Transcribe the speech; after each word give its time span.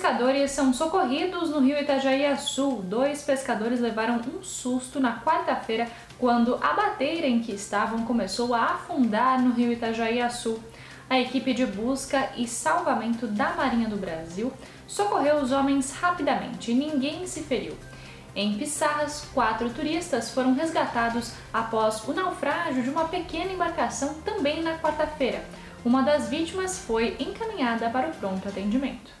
pescadores 0.00 0.50
são 0.52 0.72
socorridos 0.72 1.50
no 1.50 1.60
rio 1.60 1.78
Itajaí-Açu. 1.78 2.80
Dois 2.84 3.22
pescadores 3.22 3.80
levaram 3.80 4.18
um 4.34 4.42
susto 4.42 4.98
na 4.98 5.20
quarta-feira 5.20 5.86
quando 6.18 6.54
a 6.54 6.72
bateira 6.72 7.26
em 7.26 7.40
que 7.40 7.52
estavam 7.52 8.06
começou 8.06 8.54
a 8.54 8.64
afundar 8.64 9.42
no 9.42 9.52
rio 9.52 9.70
Itajaí-Açu. 9.70 10.58
A 11.08 11.20
equipe 11.20 11.52
de 11.52 11.66
busca 11.66 12.30
e 12.34 12.48
salvamento 12.48 13.26
da 13.26 13.52
Marinha 13.52 13.90
do 13.90 13.98
Brasil 13.98 14.50
socorreu 14.86 15.36
os 15.36 15.52
homens 15.52 15.92
rapidamente 15.92 16.70
e 16.70 16.74
ninguém 16.74 17.26
se 17.26 17.42
feriu. 17.42 17.76
Em 18.34 18.56
Pissarras, 18.56 19.26
quatro 19.34 19.68
turistas 19.68 20.30
foram 20.30 20.54
resgatados 20.54 21.32
após 21.52 22.08
o 22.08 22.14
naufrágio 22.14 22.82
de 22.82 22.88
uma 22.88 23.06
pequena 23.06 23.52
embarcação 23.52 24.14
também 24.24 24.62
na 24.62 24.78
quarta-feira. 24.78 25.44
Uma 25.84 26.00
das 26.00 26.30
vítimas 26.30 26.78
foi 26.78 27.16
encaminhada 27.20 27.90
para 27.90 28.08
o 28.08 28.14
pronto 28.14 28.48
atendimento. 28.48 29.20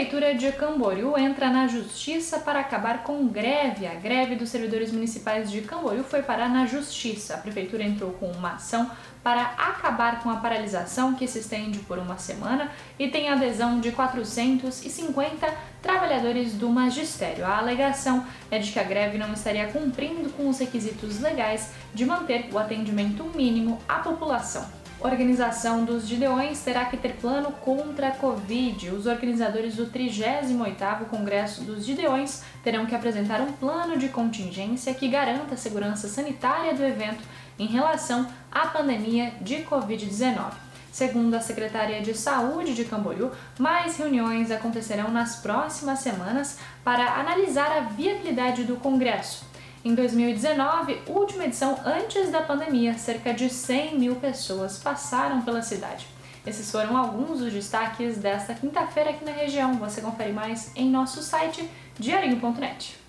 Prefeitura 0.00 0.34
de 0.34 0.50
Camboriú 0.52 1.14
entra 1.18 1.50
na 1.50 1.66
justiça 1.66 2.38
para 2.38 2.60
acabar 2.60 3.02
com 3.02 3.28
greve. 3.28 3.86
A 3.86 3.92
greve 3.92 4.34
dos 4.34 4.48
servidores 4.48 4.90
municipais 4.90 5.50
de 5.50 5.60
Camboriú 5.60 6.02
foi 6.02 6.22
parar 6.22 6.48
na 6.48 6.64
justiça. 6.64 7.34
A 7.34 7.36
prefeitura 7.36 7.84
entrou 7.84 8.10
com 8.12 8.32
uma 8.32 8.54
ação 8.54 8.90
para 9.22 9.42
acabar 9.42 10.22
com 10.22 10.30
a 10.30 10.36
paralisação 10.36 11.12
que 11.12 11.28
se 11.28 11.40
estende 11.40 11.80
por 11.80 11.98
uma 11.98 12.16
semana 12.16 12.72
e 12.98 13.08
tem 13.08 13.28
adesão 13.28 13.78
de 13.78 13.92
450 13.92 15.46
trabalhadores 15.82 16.54
do 16.54 16.70
magistério. 16.70 17.44
A 17.44 17.58
alegação 17.58 18.26
é 18.50 18.58
de 18.58 18.72
que 18.72 18.78
a 18.78 18.84
greve 18.84 19.18
não 19.18 19.34
estaria 19.34 19.66
cumprindo 19.66 20.30
com 20.30 20.48
os 20.48 20.58
requisitos 20.58 21.20
legais 21.20 21.72
de 21.92 22.06
manter 22.06 22.48
o 22.50 22.58
atendimento 22.58 23.24
mínimo 23.36 23.78
à 23.86 23.96
população. 23.96 24.79
Organização 25.02 25.82
dos 25.82 26.06
Gideões 26.06 26.60
terá 26.60 26.84
que 26.84 26.96
ter 26.98 27.14
plano 27.14 27.50
contra 27.52 28.08
a 28.08 28.10
Covid. 28.10 28.90
Os 28.90 29.06
organizadores 29.06 29.76
do 29.76 29.86
38º 29.86 31.06
Congresso 31.06 31.62
dos 31.62 31.86
Gideões 31.86 32.42
terão 32.62 32.84
que 32.84 32.94
apresentar 32.94 33.40
um 33.40 33.50
plano 33.50 33.96
de 33.96 34.10
contingência 34.10 34.92
que 34.92 35.08
garanta 35.08 35.54
a 35.54 35.56
segurança 35.56 36.06
sanitária 36.06 36.74
do 36.74 36.84
evento 36.84 37.24
em 37.58 37.66
relação 37.66 38.28
à 38.52 38.66
pandemia 38.66 39.32
de 39.40 39.64
Covid-19. 39.64 40.52
Segundo 40.92 41.34
a 41.34 41.40
Secretaria 41.40 42.02
de 42.02 42.12
Saúde 42.12 42.74
de 42.74 42.84
Camboriú, 42.84 43.30
mais 43.58 43.96
reuniões 43.96 44.50
acontecerão 44.50 45.10
nas 45.10 45.36
próximas 45.36 46.00
semanas 46.00 46.58
para 46.84 47.14
analisar 47.14 47.72
a 47.72 47.80
viabilidade 47.80 48.64
do 48.64 48.76
Congresso. 48.76 49.49
Em 49.82 49.94
2019, 49.94 51.00
última 51.06 51.46
edição 51.46 51.80
antes 51.86 52.30
da 52.30 52.42
pandemia, 52.42 52.98
cerca 52.98 53.32
de 53.32 53.48
100 53.48 53.98
mil 53.98 54.16
pessoas 54.16 54.76
passaram 54.76 55.40
pela 55.40 55.62
cidade. 55.62 56.06
Esses 56.46 56.70
foram 56.70 56.98
alguns 56.98 57.38
dos 57.38 57.50
destaques 57.50 58.18
desta 58.18 58.52
quinta-feira 58.52 59.08
aqui 59.08 59.24
na 59.24 59.32
região. 59.32 59.78
Você 59.78 60.02
confere 60.02 60.32
mais 60.32 60.70
em 60.76 60.90
nosso 60.90 61.22
site 61.22 61.66
diarinho.net. 61.98 62.99